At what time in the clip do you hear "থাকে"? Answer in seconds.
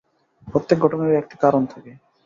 1.65-1.91